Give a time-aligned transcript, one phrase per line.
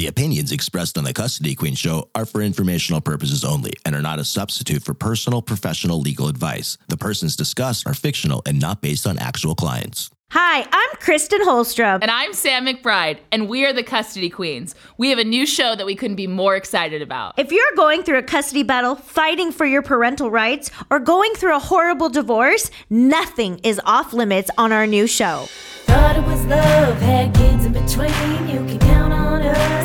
[0.00, 4.00] The opinions expressed on the Custody Queen show are for informational purposes only and are
[4.00, 6.78] not a substitute for personal professional legal advice.
[6.88, 10.08] The persons discussed are fictional and not based on actual clients.
[10.30, 11.98] Hi, I'm Kristen Holstrom.
[12.00, 14.74] And I'm Sam McBride, and we are the Custody Queens.
[14.96, 17.38] We have a new show that we couldn't be more excited about.
[17.38, 21.56] If you're going through a custody battle, fighting for your parental rights, or going through
[21.56, 25.46] a horrible divorce, nothing is off limits on our new show.
[25.84, 28.48] Thought it was love, had kids in between.
[28.48, 29.79] You can count on us,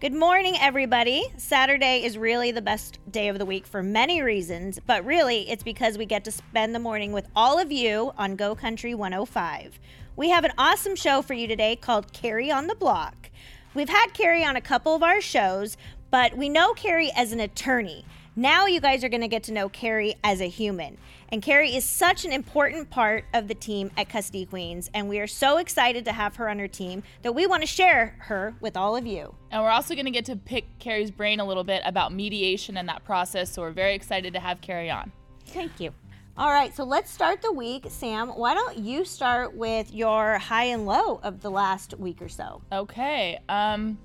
[0.00, 1.24] Good morning, everybody.
[1.38, 5.64] Saturday is really the best day of the week for many reasons, but really it's
[5.64, 9.80] because we get to spend the morning with all of you on Go Country 105.
[10.14, 13.28] We have an awesome show for you today called Carrie on the Block.
[13.74, 15.76] We've had Carrie on a couple of our shows,
[16.12, 18.04] but we know Carrie as an attorney.
[18.38, 20.96] Now you guys are going to get to know Carrie as a human.
[21.30, 25.18] And Carrie is such an important part of the team at Custody Queens, and we
[25.18, 28.54] are so excited to have her on our team that we want to share her
[28.60, 29.34] with all of you.
[29.50, 32.76] And we're also going to get to pick Carrie's brain a little bit about mediation
[32.76, 35.10] and that process, so we're very excited to have Carrie on.
[35.46, 35.92] Thank you.
[36.36, 37.86] All right, so let's start the week.
[37.88, 42.28] Sam, why don't you start with your high and low of the last week or
[42.28, 42.62] so?
[42.70, 43.40] Okay.
[43.48, 43.98] Um,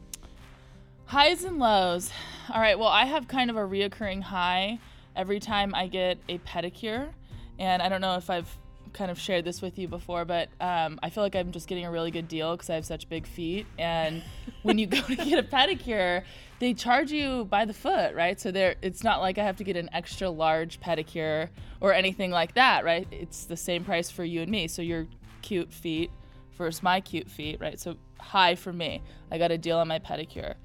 [1.14, 2.09] highs and lows.
[2.52, 2.80] All right.
[2.80, 4.80] Well, I have kind of a reoccurring high
[5.16, 7.08] every time I get a pedicure,
[7.59, 8.50] and I don't know if I've
[8.94, 11.86] kind of shared this with you before, but um, I feel like I'm just getting
[11.86, 13.67] a really good deal because I have such big feet.
[13.78, 14.23] And
[14.64, 16.23] when you go to get a pedicure,
[16.58, 18.41] they charge you by the foot, right?
[18.41, 22.31] So there, it's not like I have to get an extra large pedicure or anything
[22.31, 23.08] like that, right?
[23.11, 24.67] It's the same price for you and me.
[24.67, 25.06] So your
[25.44, 26.09] cute feet
[26.58, 27.80] versus my cute feet, right?
[27.80, 29.03] So high for me.
[29.30, 30.56] I got a deal on my pedicure.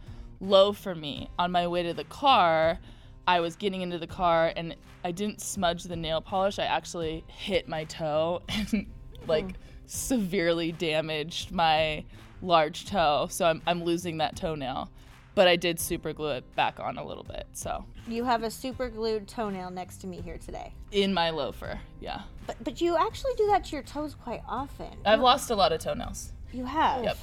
[0.40, 1.30] Low for me.
[1.38, 2.78] On my way to the car,
[3.26, 6.58] I was getting into the car and I didn't smudge the nail polish.
[6.58, 8.86] I actually hit my toe and
[9.26, 9.62] like hmm.
[9.86, 12.04] severely damaged my
[12.40, 13.28] large toe.
[13.30, 14.90] So I'm, I'm losing that toenail.
[15.34, 17.46] But I did super glue it back on a little bit.
[17.52, 20.74] So You have a super glued toenail next to me here today.
[20.90, 22.22] in my loafer, yeah.
[22.46, 24.88] But, but you actually do that to your toes quite often.
[25.04, 26.32] I've lost a lot of toenails.
[26.52, 27.04] You have?
[27.04, 27.18] Yep.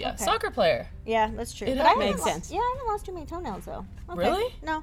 [0.00, 0.12] Yeah.
[0.14, 0.24] Okay.
[0.24, 0.86] Soccer player.
[1.04, 1.66] Yeah, that's true.
[1.68, 2.50] It But makes lo- sense.
[2.50, 3.84] Yeah, I haven't lost too many toenails though.
[4.08, 4.18] Okay.
[4.18, 4.54] Really?
[4.62, 4.82] No.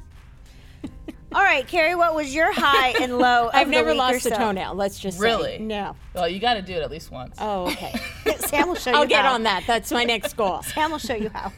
[1.34, 3.48] All right, Carrie, what was your high and low?
[3.50, 4.36] Of I've the never week or lost a so?
[4.38, 4.76] toenail.
[4.76, 5.58] Let's just say Really?
[5.58, 5.64] say.
[5.64, 5.96] No.
[6.14, 7.36] Well, you got to do it at least once.
[7.40, 7.94] Oh, okay.
[8.38, 8.96] Sam will show you.
[8.96, 9.02] How.
[9.02, 9.34] I'll get how.
[9.34, 9.64] on that.
[9.68, 10.62] That's my next goal.
[10.64, 11.52] Sam will show you how.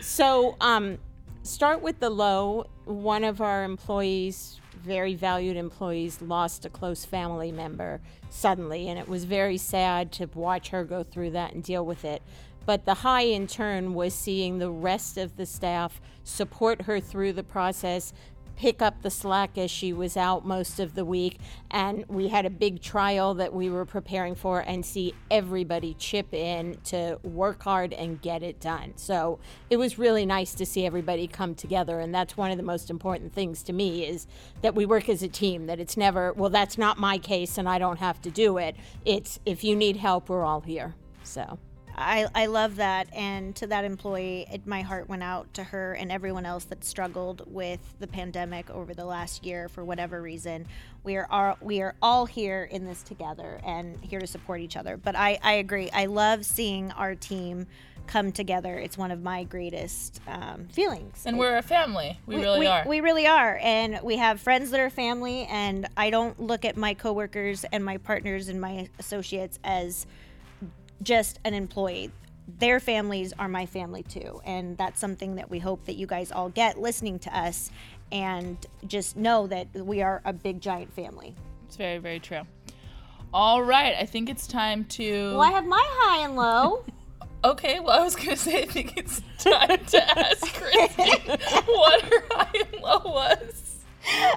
[0.00, 0.98] So, um,
[1.42, 2.66] start with the low.
[2.86, 8.00] One of our employees, very valued employees, lost a close family member
[8.30, 12.04] suddenly, and it was very sad to watch her go through that and deal with
[12.04, 12.22] it.
[12.66, 17.34] But the high in turn was seeing the rest of the staff support her through
[17.34, 18.12] the process,
[18.58, 21.38] pick up the slack as she was out most of the week.
[21.70, 26.34] And we had a big trial that we were preparing for and see everybody chip
[26.34, 28.94] in to work hard and get it done.
[28.96, 29.38] So
[29.70, 32.00] it was really nice to see everybody come together.
[32.00, 34.26] And that's one of the most important things to me is
[34.62, 37.68] that we work as a team, that it's never, well, that's not my case and
[37.68, 38.74] I don't have to do it.
[39.04, 40.96] It's if you need help, we're all here.
[41.22, 41.60] So.
[41.98, 43.08] I, I love that.
[43.12, 46.84] And to that employee, it, my heart went out to her and everyone else that
[46.84, 50.66] struggled with the pandemic over the last year for whatever reason.
[51.04, 54.76] We are all, we are all here in this together and here to support each
[54.76, 54.96] other.
[54.96, 55.90] But I, I agree.
[55.90, 57.66] I love seeing our team
[58.06, 58.78] come together.
[58.78, 61.22] It's one of my greatest um, feelings.
[61.26, 62.18] And we're a family.
[62.26, 62.84] We, really we, are.
[62.86, 63.58] We really are.
[63.62, 65.44] And we have friends that are family.
[65.44, 70.06] And I don't look at my coworkers and my partners and my associates as
[71.02, 72.10] just an employee.
[72.58, 74.40] Their families are my family too.
[74.44, 77.70] And that's something that we hope that you guys all get listening to us
[78.10, 81.34] and just know that we are a big giant family.
[81.66, 82.42] It's very, very true.
[83.32, 85.32] All right, I think it's time to.
[85.32, 86.84] Well, I have my high and low.
[87.44, 91.04] Okay, well, I was gonna say I think it's time to ask Christy
[91.66, 93.76] what her high and low was.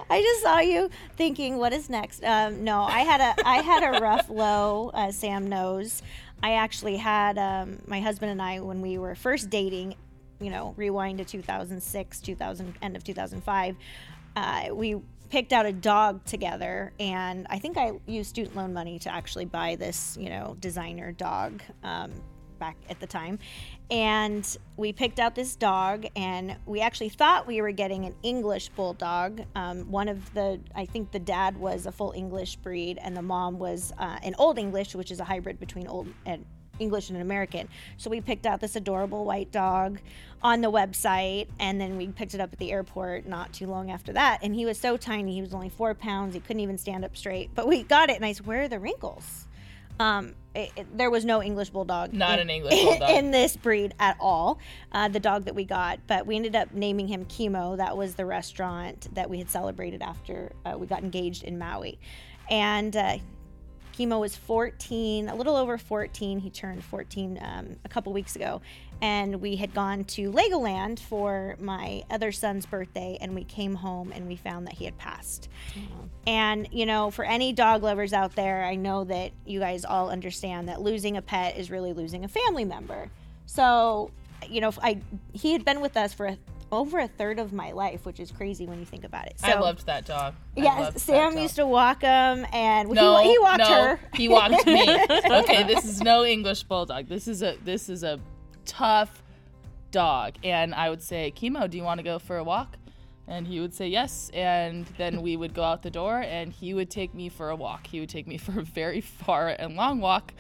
[0.08, 3.84] I just saw you thinking, "What is next?" Um, no, I had a I had
[3.84, 4.92] a rough low.
[4.94, 6.04] Uh, Sam knows.
[6.44, 9.96] I actually had um, my husband and I when we were first dating.
[10.40, 13.76] You know, rewind to 2006, 2000, end of 2005.
[14.36, 15.00] Uh, we
[15.30, 19.46] picked out a dog together, and I think I used student loan money to actually
[19.46, 21.62] buy this, you know, designer dog.
[21.84, 22.12] Um,
[22.62, 23.40] back at the time.
[23.90, 28.70] And we picked out this dog, and we actually thought we were getting an English
[28.70, 29.42] bulldog.
[29.56, 33.22] Um, one of the, I think the dad was a full English breed, and the
[33.22, 36.46] mom was uh, an Old English, which is a hybrid between Old and
[36.80, 37.68] English and American.
[37.98, 40.00] So we picked out this adorable white dog
[40.42, 43.92] on the website, and then we picked it up at the airport not too long
[43.92, 44.40] after that.
[44.42, 46.34] And he was so tiny; he was only four pounds.
[46.34, 47.52] He couldn't even stand up straight.
[47.54, 49.48] But we got it, and I said, "Where are the wrinkles?"
[50.00, 52.14] Um, it, it- there was no English bulldog.
[52.14, 53.10] Not in- an English bulldog.
[53.12, 54.60] in this breed at all.
[54.92, 57.76] Uh, the dog that we got, but we ended up naming him Kimo.
[57.78, 62.00] That was the restaurant that we had celebrated after uh, we got engaged in Maui,
[62.50, 62.96] and.
[62.96, 63.18] Uh,
[63.94, 66.40] Kimo was 14, a little over 14.
[66.40, 68.62] He turned 14 um, a couple weeks ago.
[69.02, 74.12] And we had gone to Legoland for my other son's birthday, and we came home
[74.12, 75.50] and we found that he had passed.
[76.28, 80.12] And, you know, for any dog lovers out there, I know that you guys all
[80.12, 83.10] understand that losing a pet is really losing a family member.
[83.48, 84.12] So,
[84.48, 85.02] you know, I
[85.34, 86.38] he had been with us for a,
[86.72, 89.40] over a third of my life, which is crazy when you think about it.
[89.40, 90.36] So, I loved that dog.
[90.56, 94.00] I Yes, Sam used to walk him, and No, he, he walked no, her.
[94.14, 94.82] He walked me.
[95.32, 97.08] okay, this is no English bulldog.
[97.08, 98.20] This is a this is a
[98.66, 99.22] tough
[99.92, 100.36] dog.
[100.44, 102.78] And I would say, Kimo, do you want to go for a walk?
[103.28, 104.30] And he would say yes.
[104.34, 107.56] And then we would go out the door and he would take me for a
[107.56, 107.88] walk.
[107.88, 110.34] He would take me for a very far and long walk.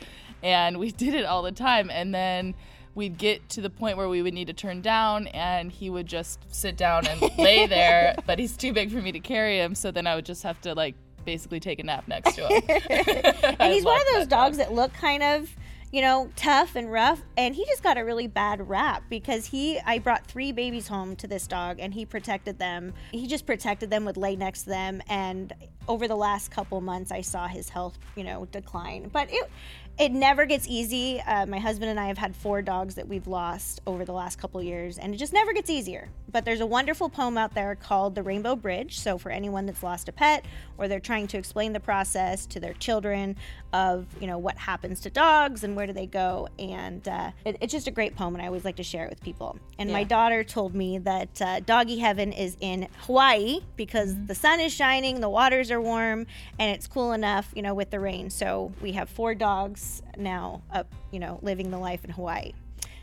[0.44, 1.89] And we did it all the time.
[1.89, 2.56] And then
[2.95, 6.07] we'd get to the point where we would need to turn down and he would
[6.07, 8.15] just sit down and lay there.
[8.25, 9.75] But he's too big for me to carry him.
[9.75, 12.63] So then I would just have to like basically take a nap next to him.
[13.59, 15.56] and he's one of those dogs that look kind of
[15.91, 19.79] you know tough and rough and he just got a really bad rap because he
[19.85, 22.93] i brought three babies home to this dog and he protected them.
[23.11, 25.53] He just protected them would lay next to them and
[25.88, 29.09] over the last couple months i saw his health you know decline.
[29.11, 29.49] But it
[29.99, 31.19] it never gets easy.
[31.19, 34.39] Uh, my husband and i have had four dogs that we've lost over the last
[34.39, 36.09] couple years and it just never gets easier.
[36.31, 38.99] But there's a wonderful poem out there called the rainbow bridge.
[38.99, 40.45] So for anyone that's lost a pet
[40.77, 43.35] or they're trying to explain the process to their children
[43.73, 46.47] of you know what happens to dogs and where do they go.
[46.59, 49.09] And uh, it- it's just a great poem and i always like to share it
[49.09, 49.57] with people.
[49.79, 54.59] And my daughter told me that uh, doggy heaven is in hawaii because the sun
[54.59, 56.27] is shining the waters are warm
[56.59, 58.29] and it's cool enough you know with the rain.
[58.29, 62.53] So we have four dogs now up you know living the life in hawaii.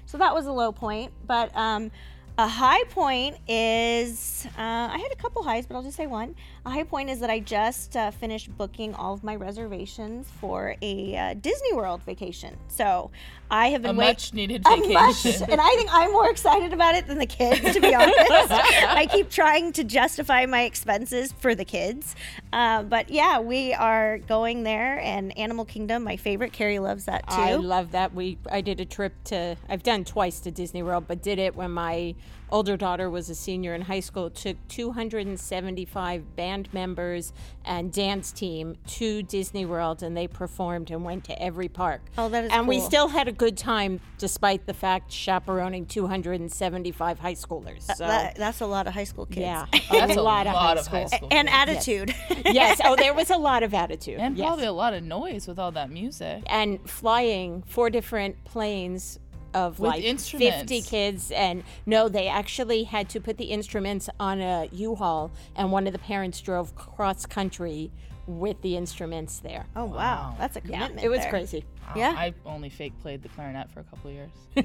[0.07, 1.91] So that was a low point but um,
[2.39, 4.61] a high point is uh,
[4.93, 6.37] I had a couple highs, but I'll just say one.
[6.69, 10.77] A high point is that I just uh, finished booking all of my reservations for
[10.83, 12.59] a uh, Disney World vacation.
[12.69, 13.11] So
[13.51, 15.51] I have a been wait- much needed a much- vacation.
[15.51, 18.19] and I think I'm more excited about it than the kids, to be honest.
[18.31, 22.15] I keep trying to justify my expenses for the kids.
[22.53, 26.53] Uh, but yeah, we are going there, and Animal Kingdom, my favorite.
[26.53, 27.35] Carrie loves that too.
[27.35, 28.13] I love that.
[28.15, 31.57] We I did a trip to I've done twice to Disney World, but did it
[31.57, 32.15] when my
[32.51, 34.31] older daughter was a senior in high school.
[34.31, 37.33] Took 275 band members
[37.65, 42.01] and dance team to Disney World, and they performed and went to every park.
[42.17, 47.19] Oh, that is and we still had a good time despite the fact chaperoning 275
[47.19, 47.83] high schoolers.
[47.83, 49.41] So That- that's a lot of high school kids.
[49.41, 50.99] yeah, That's a lot, lot of high of school.
[51.01, 51.29] high school.
[51.31, 52.15] And attitude.
[52.47, 52.81] yes.
[52.85, 54.19] Oh, there was a lot of attitude.
[54.21, 54.47] and yes.
[54.47, 56.43] probably a lot of noise with all that music.
[56.47, 59.19] and flying four different planes
[59.59, 60.59] of With like instruments.
[60.73, 65.73] 50 kids and no they actually had to put the instruments on a u-haul and
[65.73, 67.91] one of the parents drove cross country
[68.27, 70.71] with the instruments there Oh wow, that's a commitment.
[70.71, 71.07] yeah commitment.
[71.07, 71.31] it was there.
[71.31, 71.65] crazy
[71.97, 72.15] Yeah.
[72.17, 74.31] I only fake played the clarinet for a couple years.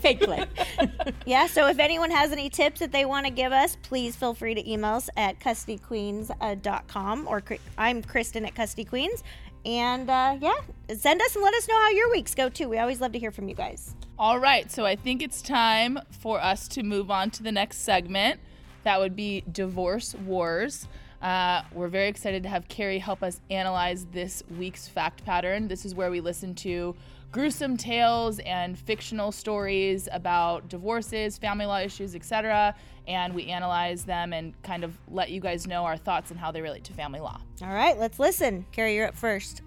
[0.00, 0.44] fake play
[1.26, 1.46] Yeah.
[1.46, 4.54] So if anyone has any tips that they want to give us, please feel free
[4.54, 7.42] to email us at custodyqueens.com uh, or
[7.78, 9.22] I'm Kristen at Custody Queens.
[9.64, 10.54] And uh, yeah,
[10.94, 12.68] send us and let us know how your weeks go too.
[12.68, 13.94] We always love to hear from you guys.
[14.18, 17.78] All right, so I think it's time for us to move on to the next
[17.78, 18.38] segment.
[18.84, 20.86] That would be Divorce Wars.
[21.20, 25.68] Uh, we're very excited to have Carrie help us analyze this week's fact pattern.
[25.68, 26.94] This is where we listen to
[27.34, 32.72] gruesome tales and fictional stories about divorces, family law issues, etc.,
[33.08, 36.52] and we analyze them and kind of let you guys know our thoughts and how
[36.52, 37.40] they relate to family law.
[37.60, 38.64] All right, let's listen.
[38.70, 39.62] Carrie, you're up first.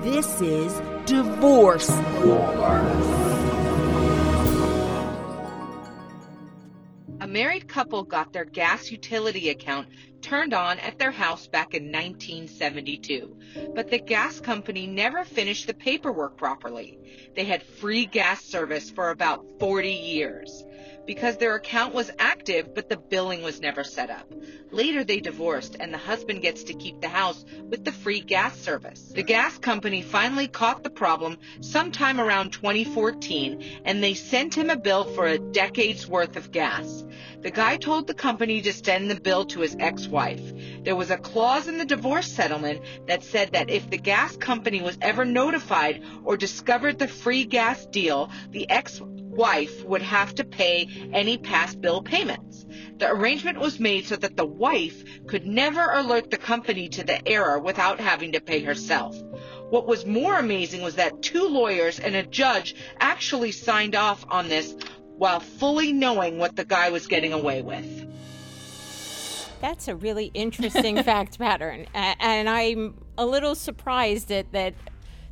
[0.00, 3.27] This is Divorce A
[7.28, 9.88] married couple got their gas utility account
[10.20, 13.36] turned on at their house back in 1972,
[13.74, 16.98] but the gas company never finished the paperwork properly.
[17.36, 20.64] They had free gas service for about 40 years
[21.08, 24.30] because their account was active, but the billing was never set up.
[24.70, 28.58] Later, they divorced, and the husband gets to keep the house with the free gas
[28.58, 29.00] service.
[29.14, 34.76] The gas company finally caught the problem sometime around 2014, and they sent him a
[34.76, 37.06] bill for a decade's worth of gas.
[37.40, 40.42] The guy told the company to send the bill to his ex-wife.
[40.82, 44.82] There was a clause in the divorce settlement that said that if the gas company
[44.82, 49.00] was ever notified or discovered the free gas deal, the ex
[49.38, 52.66] wife would have to pay any past bill payments.
[52.98, 57.26] The arrangement was made so that the wife could never alert the company to the
[57.26, 59.16] error without having to pay herself.
[59.70, 64.48] What was more amazing was that two lawyers and a judge actually signed off on
[64.48, 64.74] this
[65.16, 68.06] while fully knowing what the guy was getting away with.
[69.60, 71.86] That's a really interesting fact pattern.
[71.94, 74.74] And I'm a little surprised at that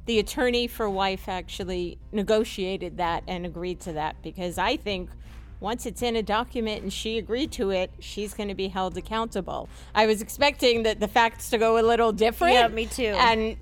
[0.06, 5.10] the attorney for wife actually negotiated that and agreed to that because I think
[5.58, 8.96] once it's in a document and she agreed to it, she's going to be held
[8.96, 9.68] accountable.
[9.94, 12.54] I was expecting that the facts to go a little different.
[12.54, 13.14] Yeah, me too.
[13.16, 13.56] And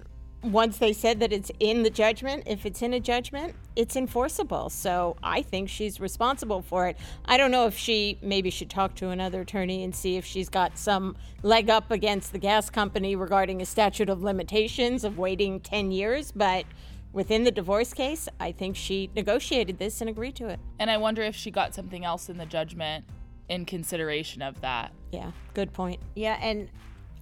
[0.44, 4.68] once they said that it's in the judgment, if it's in a judgment, it's enforceable.
[4.68, 6.98] So I think she's responsible for it.
[7.24, 10.50] I don't know if she maybe should talk to another attorney and see if she's
[10.50, 15.60] got some leg up against the gas company regarding a statute of limitations of waiting
[15.60, 16.66] 10 years, but
[17.12, 20.60] within the divorce case, I think she negotiated this and agreed to it.
[20.78, 23.04] And I wonder if she got something else in the judgment
[23.48, 24.92] in consideration of that.
[25.10, 26.00] Yeah, good point.
[26.14, 26.68] Yeah, and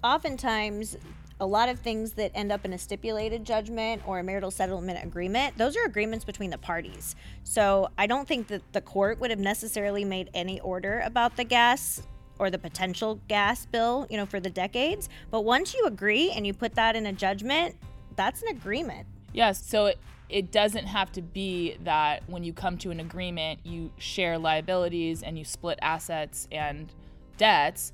[0.03, 0.97] oftentimes
[1.39, 5.03] a lot of things that end up in a stipulated judgment or a marital settlement
[5.03, 7.15] agreement, those are agreements between the parties.
[7.43, 11.43] So I don't think that the court would have necessarily made any order about the
[11.43, 12.03] gas
[12.39, 15.09] or the potential gas bill, you know, for the decades.
[15.31, 17.75] But once you agree and you put that in a judgment,
[18.15, 19.07] that's an agreement.
[19.33, 19.99] Yes, so it,
[20.29, 25.23] it doesn't have to be that when you come to an agreement, you share liabilities
[25.23, 26.91] and you split assets and
[27.37, 27.91] debts.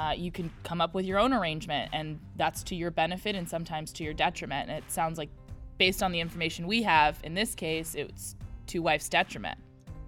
[0.00, 3.46] Uh, you can come up with your own arrangement, and that's to your benefit and
[3.46, 4.70] sometimes to your detriment.
[4.70, 5.28] And it sounds like,
[5.76, 8.34] based on the information we have in this case, it's
[8.68, 9.58] to wife's detriment.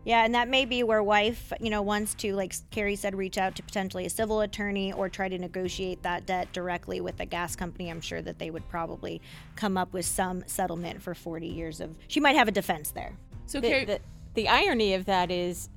[0.05, 3.37] Yeah, and that may be where wife, you know, wants to, like Carrie said, reach
[3.37, 7.27] out to potentially a civil attorney or try to negotiate that debt directly with the
[7.27, 7.91] gas company.
[7.91, 9.21] I'm sure that they would probably
[9.57, 11.95] come up with some settlement for 40 years of.
[12.09, 13.13] She might have a defense there.
[13.45, 14.01] So, The, Carrie, the,
[14.35, 15.69] the irony of that is,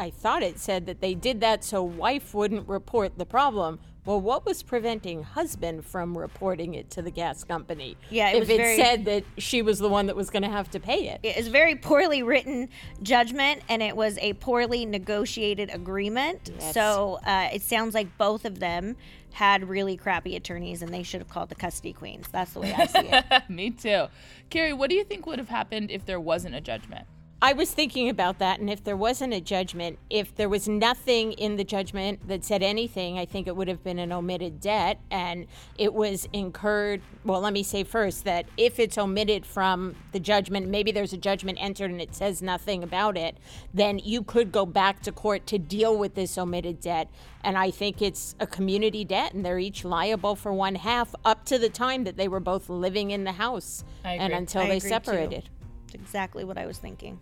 [0.00, 3.78] I thought it said that they did that so wife wouldn't report the problem.
[4.06, 7.98] Well, what was preventing husband from reporting it to the gas company?
[8.08, 10.42] Yeah, it if was it very- said that she was the one that was going
[10.42, 11.20] to have to pay it.
[11.22, 12.70] It is a very poorly written
[13.02, 16.50] judgment, and it was a poorly negotiated agreement.
[16.58, 16.72] Yes.
[16.72, 18.96] So uh, it sounds like both of them
[19.32, 22.26] had really crappy attorneys, and they should have called the custody queens.
[22.32, 23.42] That's the way I see it.
[23.50, 24.06] me too.
[24.48, 27.06] Carrie, what do you think would have happened if there wasn't a judgment?
[27.42, 31.32] I was thinking about that, and if there wasn't a judgment, if there was nothing
[31.32, 35.00] in the judgment that said anything, I think it would have been an omitted debt,
[35.10, 35.46] and
[35.78, 37.00] it was incurred.
[37.24, 41.16] Well, let me say first that if it's omitted from the judgment, maybe there's a
[41.16, 43.38] judgment entered and it says nothing about it,
[43.72, 47.08] then you could go back to court to deal with this omitted debt.
[47.42, 51.46] And I think it's a community debt, and they're each liable for one half up
[51.46, 54.80] to the time that they were both living in the house and until I they
[54.80, 54.88] too.
[54.88, 55.48] separated.
[55.86, 57.18] That's exactly what I was thinking.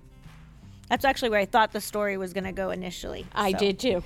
[0.88, 3.26] That's actually where I thought the story was going to go initially.
[3.34, 4.02] I So- did too.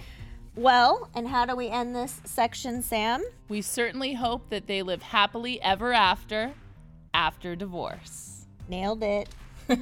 [0.55, 3.25] Well, and how do we end this section, Sam?
[3.49, 6.53] We certainly hope that they live happily ever after,
[7.15, 8.47] after divorce.
[8.69, 9.31] Nailed it.
[9.71, 9.75] All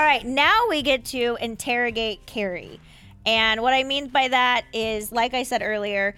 [0.00, 2.78] right, now we get to interrogate Carrie.
[3.26, 6.14] And what I mean by that is, like I said earlier,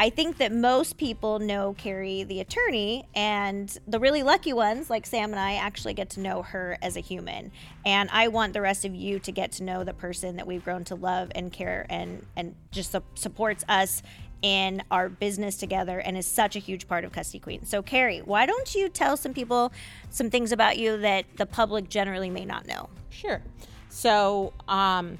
[0.00, 5.04] I think that most people know Carrie, the attorney, and the really lucky ones, like
[5.04, 7.52] Sam and I, actually get to know her as a human.
[7.84, 10.64] And I want the rest of you to get to know the person that we've
[10.64, 14.02] grown to love and care and and just su- supports us
[14.40, 17.66] in our business together and is such a huge part of Custody Queen.
[17.66, 19.70] So, Carrie, why don't you tell some people
[20.08, 22.88] some things about you that the public generally may not know?
[23.10, 23.42] Sure.
[23.90, 25.18] So, um,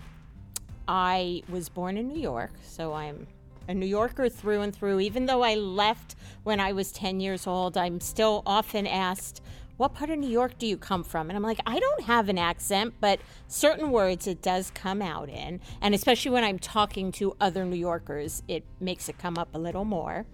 [0.88, 3.26] I was born in New York, so I'm
[3.70, 5.00] a New Yorker through and through.
[5.00, 9.40] Even though I left when I was 10 years old, I'm still often asked,
[9.76, 11.30] What part of New York do you come from?
[11.30, 15.28] And I'm like, I don't have an accent, but certain words it does come out
[15.28, 15.60] in.
[15.80, 19.58] And especially when I'm talking to other New Yorkers, it makes it come up a
[19.58, 20.26] little more.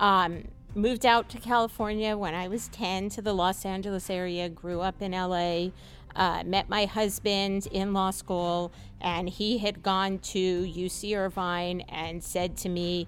[0.00, 4.82] Um, moved out to California when I was 10 to the Los Angeles area, grew
[4.82, 5.70] up in LA,
[6.16, 12.24] uh, met my husband in law school, and he had gone to UC Irvine and
[12.24, 13.06] said to me,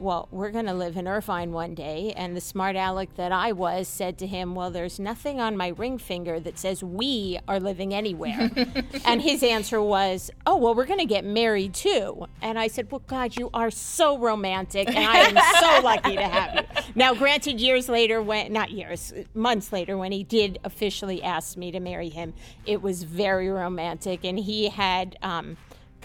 [0.00, 2.12] well, we're going to live in Irvine one day.
[2.16, 5.68] And the smart aleck that I was said to him, Well, there's nothing on my
[5.68, 8.50] ring finger that says we are living anywhere.
[9.04, 12.26] and his answer was, Oh, well, we're going to get married too.
[12.40, 14.88] And I said, Well, God, you are so romantic.
[14.88, 16.82] And I am so lucky to have you.
[16.94, 21.70] Now, granted, years later, when, not years, months later, when he did officially ask me
[21.72, 22.34] to marry him,
[22.66, 24.24] it was very romantic.
[24.24, 25.56] And he had, um,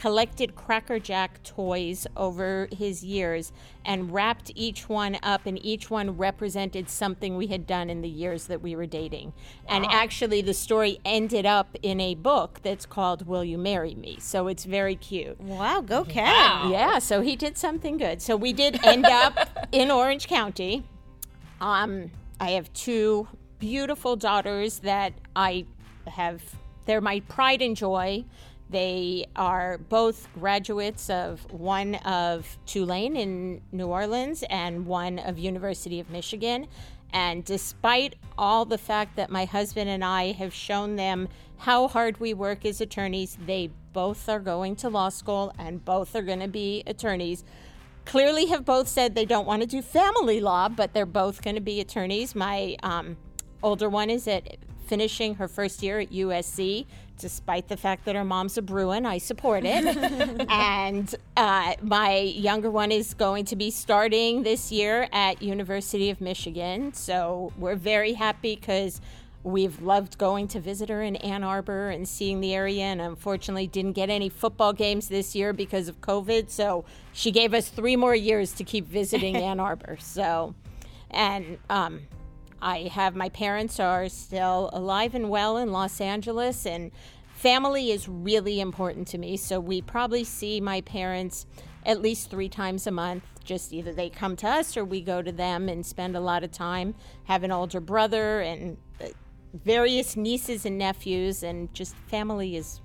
[0.04, 3.54] collected Cracker Jack toys over his years
[3.86, 8.10] and wrapped each one up, and each one represented something we had done in the
[8.10, 9.32] years that we were dating.
[9.66, 14.18] And actually, the story ended up in a book that's called Will You Marry Me?
[14.20, 15.40] So it's very cute.
[15.40, 16.70] Wow, go Ken.
[16.70, 18.22] Yeah, so he did something good.
[18.22, 20.84] So we did end up in Orange County.
[21.62, 25.66] Um, I have two beautiful daughters that I
[26.08, 26.42] have.
[26.88, 28.26] They're my pride and joy.
[28.74, 36.00] They are both graduates of one of Tulane in New Orleans and one of University
[36.00, 36.66] of Michigan.
[37.14, 42.20] And despite all the fact that my husband and I have shown them how hard
[42.20, 46.40] we work as attorneys, they both are going to law school and both are going
[46.40, 47.44] to be attorneys
[48.06, 51.56] clearly have both said they don't want to do family law, but they're both going
[51.56, 52.36] to be attorneys.
[52.36, 53.18] My um,
[53.62, 56.86] older one is at finishing her first year at USC,
[57.18, 59.06] despite the fact that her mom's a Bruin.
[59.06, 59.86] I support it.
[60.50, 66.22] and uh, my younger one is going to be starting this year at University of
[66.22, 66.94] Michigan.
[66.94, 69.02] So we're very happy because
[69.44, 73.68] We've loved going to visit her in Ann Arbor and seeing the area, and unfortunately
[73.68, 76.50] didn't get any football games this year because of COVID.
[76.50, 79.98] So she gave us three more years to keep visiting Ann Arbor.
[80.00, 80.56] So,
[81.12, 82.04] and um,
[82.64, 86.92] I have my parents are still alive and well in Los Angeles, and
[87.36, 89.36] family is really important to me.
[89.36, 91.46] So we probably see my parents
[91.86, 93.26] at least three times a month.
[93.44, 96.46] Just either they come to us or we go to them and spend a lot
[96.46, 96.96] of time.
[97.26, 99.08] Have an older brother and uh,
[99.54, 102.80] various nieces and nephews, and just family is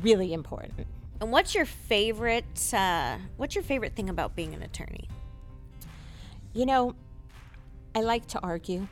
[0.00, 0.86] really important.
[1.20, 2.72] And what's your favorite?
[2.72, 5.06] Uh, what's your favorite thing about being an attorney?
[6.54, 6.94] You know,
[7.94, 8.88] I like to argue.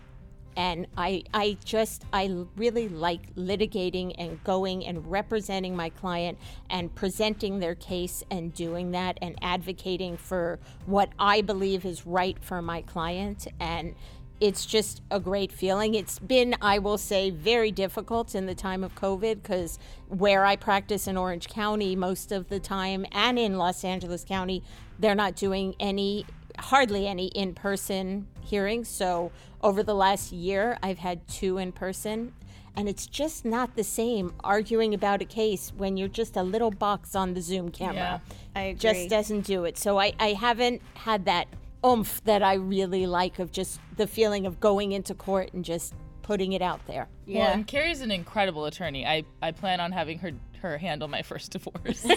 [0.56, 6.38] And I, I just, I really like litigating and going and representing my client
[6.70, 12.36] and presenting their case and doing that and advocating for what I believe is right
[12.42, 13.46] for my client.
[13.60, 13.94] And
[14.40, 15.94] it's just a great feeling.
[15.94, 20.56] It's been, I will say, very difficult in the time of COVID because where I
[20.56, 24.62] practice in Orange County most of the time and in Los Angeles County,
[24.98, 26.26] they're not doing any,
[26.58, 28.88] hardly any in person hearings.
[28.88, 29.32] So
[29.62, 32.32] over the last year, I've had two in person.
[32.78, 36.70] And it's just not the same arguing about a case when you're just a little
[36.70, 38.20] box on the Zoom camera.
[38.22, 38.78] Yeah, I agree.
[38.78, 39.78] Just doesn't do it.
[39.78, 41.48] So I, I haven't had that
[41.84, 45.94] oomph that I really like of just the feeling of going into court and just
[46.20, 47.08] putting it out there.
[47.26, 49.06] Well, and Carrie's an incredible attorney.
[49.06, 52.06] I, I plan on having her her handle my first divorce.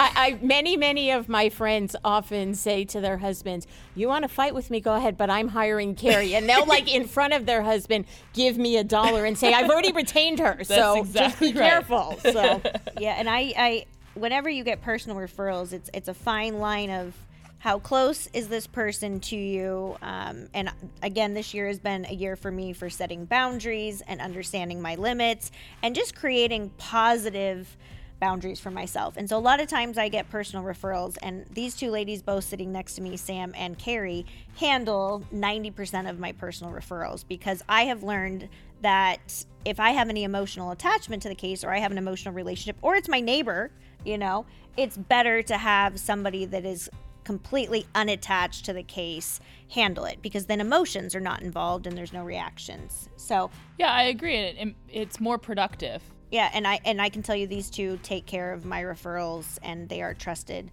[0.00, 4.28] I, I many many of my friends often say to their husbands, "You want to
[4.28, 4.80] fight with me?
[4.80, 8.58] Go ahead, but I'm hiring Carrie," and they'll like in front of their husband give
[8.58, 11.54] me a dollar and say, "I've already retained her, so just be right.
[11.54, 12.60] careful." So
[12.98, 17.14] yeah, and I, I, whenever you get personal referrals, it's it's a fine line of
[17.58, 19.96] how close is this person to you.
[20.00, 20.70] Um, and
[21.02, 24.94] again, this year has been a year for me for setting boundaries and understanding my
[24.94, 25.50] limits
[25.82, 27.76] and just creating positive
[28.20, 29.16] boundaries for myself.
[29.16, 32.44] And so a lot of times I get personal referrals, and these two ladies, both
[32.44, 37.82] sitting next to me, Sam and Carrie, handle 90% of my personal referrals because I
[37.84, 38.48] have learned
[38.82, 42.34] that if I have any emotional attachment to the case or I have an emotional
[42.34, 43.70] relationship or it's my neighbor,
[44.04, 46.88] you know, it's better to have somebody that is
[47.28, 49.38] completely unattached to the case
[49.74, 53.10] handle it because then emotions are not involved and there's no reactions.
[53.16, 54.34] So, yeah, I agree.
[54.34, 56.00] It, it, it's more productive.
[56.30, 59.58] yeah, and I and I can tell you these two take care of my referrals
[59.62, 60.70] and they are trusted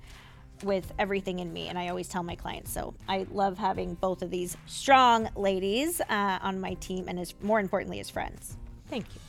[0.64, 2.72] with everything in me and I always tell my clients.
[2.72, 7.36] So, I love having both of these strong ladies uh, on my team and as
[7.42, 8.56] more importantly as friends.
[8.88, 9.20] thank you.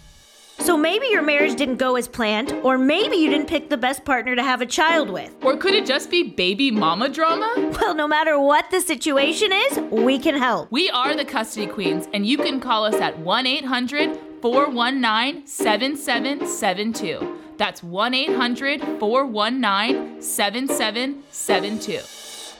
[0.58, 4.04] So maybe your marriage didn't go as planned or maybe you didn't pick the best
[4.04, 5.34] partner to have a child with.
[5.42, 7.52] Or could it just be baby mama drama?
[7.80, 10.72] Well, no matter what the situation is, we can help.
[10.72, 17.38] We are the Custody Queens, and you can call us at 1 800 419 7772.
[17.58, 22.00] That's 1 800 419 7772.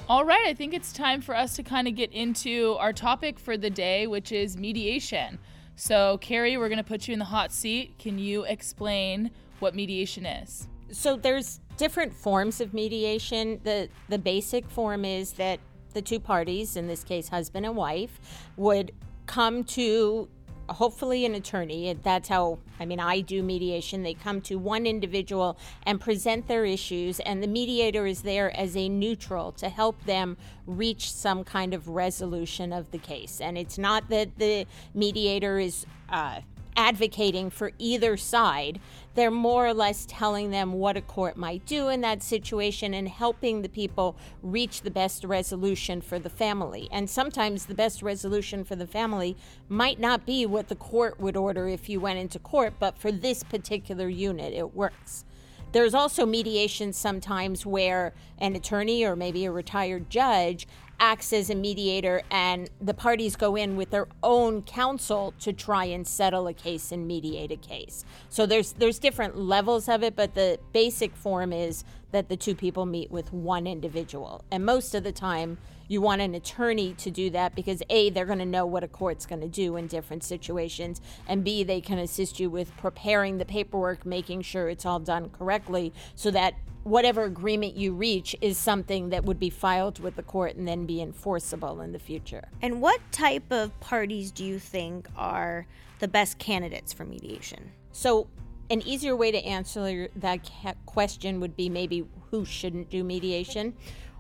[0.09, 3.39] All right, I think it's time for us to kind of get into our topic
[3.41, 5.39] for the day, which is mediation.
[5.77, 7.99] So, Carrie, we're going to put you in the hot seat.
[7.99, 10.69] Can you explain what mediation is?
[10.91, 13.61] so there's different forms of mediation.
[13.65, 15.61] The the basic form is that
[15.95, 18.93] the two parties, in this case husband and wife, would
[19.27, 20.29] come to
[20.69, 21.97] hopefully an attorney.
[22.03, 24.03] That's how I mean I do mediation.
[24.03, 28.77] They come to one individual and present their issues and the mediator is there as
[28.77, 33.41] a neutral to help them reach some kind of resolution of the case.
[33.41, 36.41] And it's not that the mediator is uh,
[36.77, 38.81] advocating for either side.
[39.17, 43.09] They're more or less telling them what a court might do in that situation and
[43.09, 46.87] helping the people reach the best resolution for the family.
[46.93, 49.35] And sometimes the best resolution for the family
[49.71, 53.11] might not be what the court would order if you went into court, but for
[53.11, 55.25] this particular unit, it works.
[55.73, 61.55] There's also mediation sometimes where an attorney or maybe a retired judge acts as a
[61.55, 66.55] mediator and the parties go in with their own counsel to try and settle a
[66.55, 68.05] case and mediate a case.
[68.29, 72.55] So there's there's different levels of it, but the basic form is that the two
[72.55, 74.45] people meet with one individual.
[74.51, 78.27] And most of the time you want an attorney to do that because A, they're
[78.27, 81.81] going to know what a court's going to do in different situations, and B, they
[81.81, 86.55] can assist you with preparing the paperwork, making sure it's all done correctly so that
[86.87, 90.87] whatever agreement you reach is something that would be filed with the court and then
[90.87, 92.49] be enforceable in the future.
[92.63, 95.67] And what type of parties do you think are
[95.99, 97.73] the best candidates for mediation?
[97.91, 98.29] So,
[98.71, 100.49] an easier way to answer that
[100.87, 103.75] question would be maybe who shouldn't do mediation.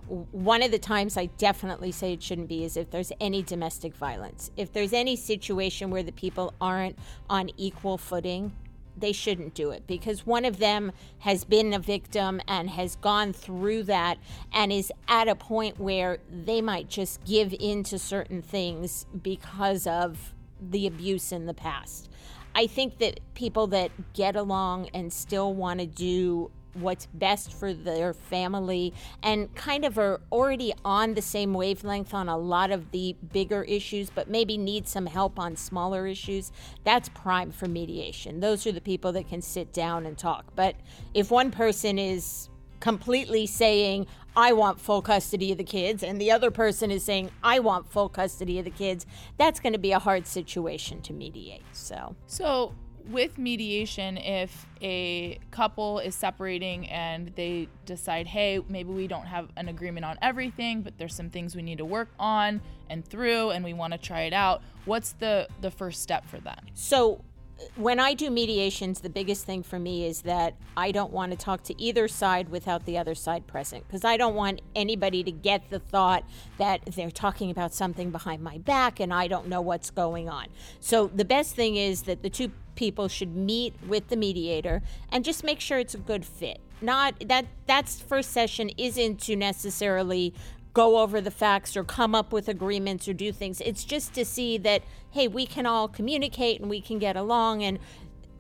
[0.08, 3.94] One of the times I definitely say it shouldn't be is if there's any domestic
[3.94, 4.50] violence.
[4.56, 8.52] If there's any situation where the people aren't on equal footing,
[8.96, 13.32] they shouldn't do it because one of them has been a victim and has gone
[13.32, 14.18] through that
[14.52, 19.86] and is at a point where they might just give in to certain things because
[19.86, 22.08] of the abuse in the past.
[22.54, 27.72] I think that people that get along and still want to do what's best for
[27.72, 32.90] their family and kind of are already on the same wavelength on a lot of
[32.90, 36.52] the bigger issues, but maybe need some help on smaller issues,
[36.84, 38.40] that's prime for mediation.
[38.40, 40.46] Those are the people that can sit down and talk.
[40.54, 40.76] But
[41.14, 42.48] if one person is
[42.80, 47.30] completely saying, I want full custody of the kids, and the other person is saying,
[47.42, 49.06] I want full custody of the kids,
[49.38, 51.64] that's going to be a hard situation to mediate.
[51.72, 52.74] So, So,
[53.10, 59.48] with mediation, if a couple is separating and they decide, hey, maybe we don't have
[59.56, 63.50] an agreement on everything, but there's some things we need to work on and through,
[63.50, 66.58] and we want to try it out, what's the the first step for them?
[66.74, 67.24] So
[67.58, 71.32] uh, when I do mediations, the biggest thing for me is that I don't want
[71.32, 75.24] to talk to either side without the other side present because I don't want anybody
[75.24, 76.24] to get the thought
[76.58, 80.46] that they're talking about something behind my back and I don't know what's going on.
[80.80, 85.24] So the best thing is that the two people should meet with the mediator and
[85.24, 86.60] just make sure it's a good fit.
[86.80, 90.34] Not that that's first session isn't to necessarily
[90.74, 93.62] go over the facts or come up with agreements or do things.
[93.62, 97.62] It's just to see that, hey, we can all communicate and we can get along.
[97.62, 97.78] And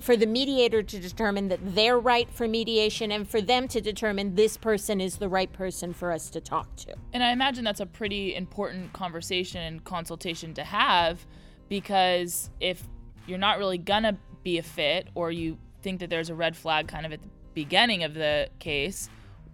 [0.00, 4.34] for the mediator to determine that they're right for mediation and for them to determine
[4.34, 6.94] this person is the right person for us to talk to.
[7.14, 11.24] And I imagine that's a pretty important conversation and consultation to have
[11.68, 12.82] because if
[13.26, 16.88] you're not really gonna be a fit or you think that there's a red flag
[16.88, 19.08] kind of at the beginning of the case,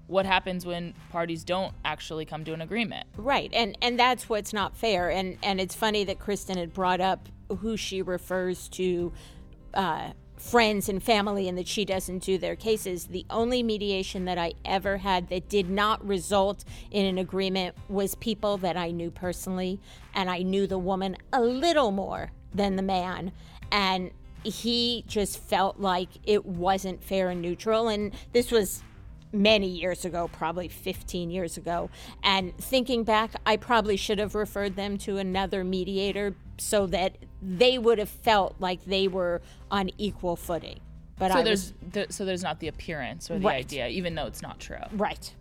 [0.06, 3.06] what happens when parties don't actually come to an agreement?
[3.16, 3.50] Right.
[3.54, 5.10] And and that's what's not fair.
[5.10, 7.28] And and it's funny that Kristen had brought up
[7.60, 9.12] who she refers to
[9.74, 13.06] uh, friends and family and that she doesn't do their cases.
[13.06, 18.14] The only mediation that I ever had that did not result in an agreement was
[18.16, 19.80] people that I knew personally
[20.14, 23.32] and I knew the woman a little more than the man
[23.72, 24.12] and
[24.44, 28.82] he just felt like it wasn't fair and neutral and this was
[29.32, 31.88] many years ago, probably 15 years ago.
[32.22, 37.78] And thinking back, I probably should have referred them to another mediator so that they
[37.78, 40.80] would have felt like they were on equal footing.
[41.18, 43.64] But so I there's was, th- so there's not the appearance or the Right.
[43.64, 44.76] idea, even though it's not true.
[44.92, 45.34] right.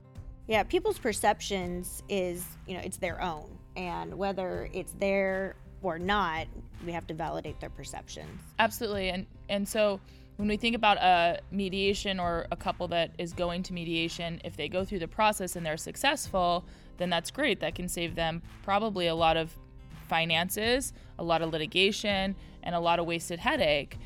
[0.47, 3.57] Yeah, people's perceptions is, you know, it's their own.
[3.75, 6.47] And whether it's there or not,
[6.85, 8.29] we have to validate their perceptions.
[8.59, 9.09] Absolutely.
[9.09, 9.99] And and so
[10.37, 14.55] when we think about a mediation or a couple that is going to mediation, if
[14.57, 16.65] they go through the process and they're successful,
[16.97, 17.59] then that's great.
[17.59, 19.55] That can save them probably a lot of
[20.07, 23.97] finances, a lot of litigation, and a lot of wasted headache.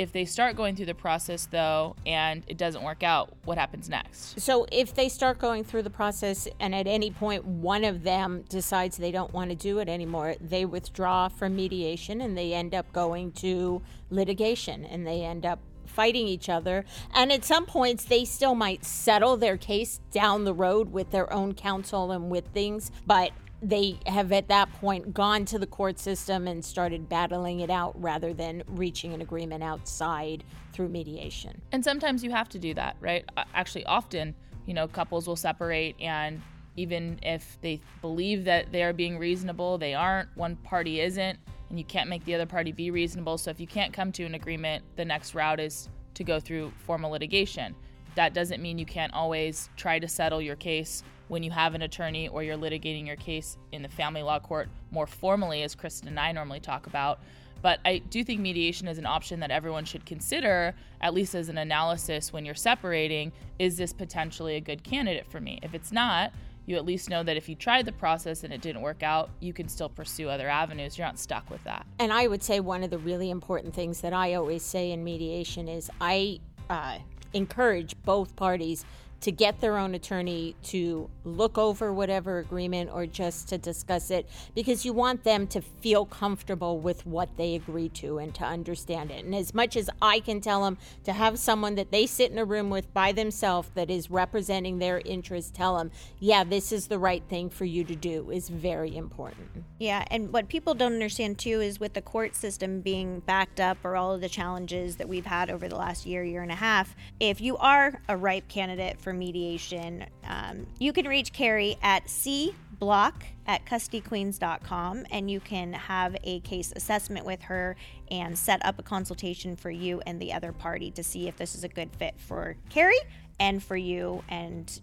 [0.00, 3.86] If they start going through the process though and it doesn't work out, what happens
[3.86, 4.40] next?
[4.40, 8.42] So if they start going through the process and at any point one of them
[8.48, 12.74] decides they don't want to do it anymore, they withdraw from mediation and they end
[12.74, 16.86] up going to litigation and they end up fighting each other.
[17.12, 21.30] And at some points they still might settle their case down the road with their
[21.30, 25.98] own counsel and with things, but they have at that point gone to the court
[25.98, 31.60] system and started battling it out rather than reaching an agreement outside through mediation.
[31.72, 33.24] And sometimes you have to do that, right?
[33.54, 34.34] Actually, often,
[34.66, 36.40] you know, couples will separate and
[36.76, 40.34] even if they believe that they are being reasonable, they aren't.
[40.36, 43.36] One party isn't, and you can't make the other party be reasonable.
[43.38, 46.72] So if you can't come to an agreement, the next route is to go through
[46.86, 47.74] formal litigation.
[48.14, 51.82] That doesn't mean you can't always try to settle your case when you have an
[51.82, 56.08] attorney or you're litigating your case in the family law court more formally, as Kristen
[56.08, 57.20] and I normally talk about.
[57.62, 61.48] But I do think mediation is an option that everyone should consider, at least as
[61.48, 63.30] an analysis when you're separating.
[63.60, 65.60] Is this potentially a good candidate for me?
[65.62, 66.32] If it's not,
[66.66, 69.30] you at least know that if you tried the process and it didn't work out,
[69.38, 70.98] you can still pursue other avenues.
[70.98, 71.86] You're not stuck with that.
[72.00, 75.04] And I would say one of the really important things that I always say in
[75.04, 76.98] mediation is I uh,
[77.34, 78.84] encourage both parties
[79.20, 84.28] to get their own attorney to look over whatever agreement or just to discuss it
[84.54, 89.10] because you want them to feel comfortable with what they agree to and to understand
[89.10, 89.24] it.
[89.24, 92.38] And as much as I can tell them to have someone that they sit in
[92.38, 96.86] a room with by themselves that is representing their interests tell them, yeah, this is
[96.86, 99.48] the right thing for you to do is very important.
[99.78, 103.78] Yeah, and what people don't understand too is with the court system being backed up
[103.84, 106.56] or all of the challenges that we've had over the last year, year and a
[106.56, 112.06] half, if you are a ripe candidate for mediation, um, you can reach Carrie at
[112.06, 113.14] cblock
[113.46, 117.76] at custodyqueens.com and you can have a case assessment with her
[118.10, 121.54] and set up a consultation for you and the other party to see if this
[121.54, 122.94] is a good fit for Carrie
[123.38, 124.80] and for you and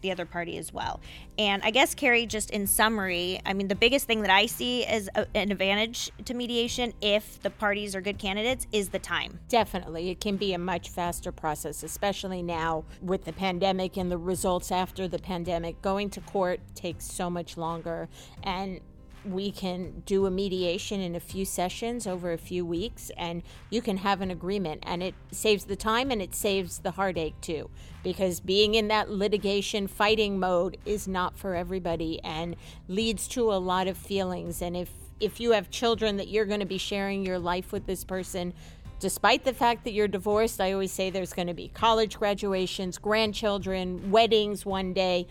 [0.00, 1.00] the other party as well.
[1.38, 4.84] And I guess, Carrie, just in summary, I mean, the biggest thing that I see
[4.84, 9.40] as a, an advantage to mediation, if the parties are good candidates, is the time.
[9.48, 10.10] Definitely.
[10.10, 14.70] It can be a much faster process, especially now with the pandemic and the results
[14.70, 15.80] after the pandemic.
[15.82, 18.08] Going to court takes so much longer.
[18.42, 18.80] And
[19.24, 23.82] we can do a mediation in a few sessions over a few weeks and you
[23.82, 24.82] can have an agreement.
[24.86, 27.70] And it saves the time and it saves the heartache too
[28.02, 32.56] because being in that litigation fighting mode is not for everybody and
[32.88, 34.62] leads to a lot of feelings.
[34.62, 37.86] And if if you have children that you're going to be sharing your life with
[37.86, 38.54] this person
[38.98, 42.98] despite the fact that you're divorced i always say there's going to be college graduations
[42.98, 45.26] grandchildren weddings one day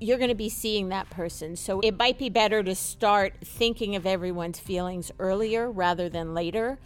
[0.00, 1.56] you're going to be seeing that person.
[1.56, 6.78] So it might be better to start thinking of everyone's feelings earlier rather than later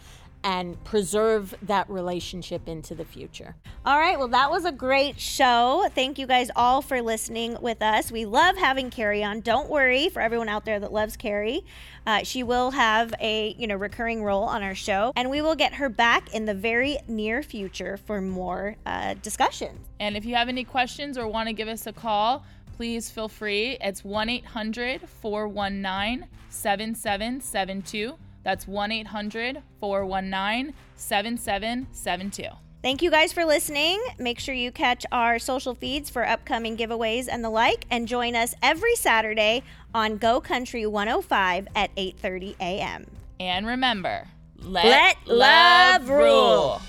[0.45, 3.55] and preserve that relationship into the future.
[3.83, 5.87] All right, well, that was a great show.
[5.95, 8.11] Thank you guys all for listening with us.
[8.11, 9.39] We love having Carrie on.
[9.39, 11.65] Don't worry for everyone out there that loves Carrie.
[12.05, 15.55] Uh, she will have a you know recurring role on our show, and we will
[15.55, 19.79] get her back in the very near future for more uh, discussion.
[19.99, 22.45] And if you have any questions or want to give us a call,
[22.75, 23.77] please feel free.
[23.81, 28.15] It's 1 800 419 7772.
[28.43, 32.47] That's 1 800 419 7772.
[32.81, 33.99] Thank you guys for listening.
[34.19, 38.35] Make sure you catch our social feeds for upcoming giveaways and the like, and join
[38.35, 43.07] us every Saturday on Go Country 105 at 8:30 a.m.
[43.39, 44.27] And remember,
[44.59, 46.81] let, Let love rule.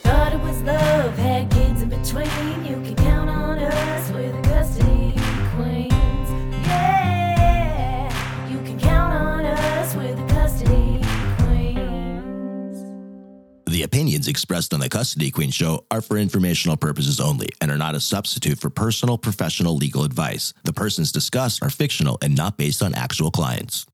[0.00, 2.65] Thought it was love, had kids in between.
[13.76, 17.76] The opinions expressed on the Custody Queen Show are for informational purposes only and are
[17.76, 20.54] not a substitute for personal professional legal advice.
[20.64, 23.86] The persons discussed are fictional and not based on actual clients.